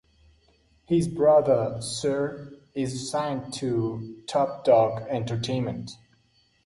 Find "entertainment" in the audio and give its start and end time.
5.07-5.91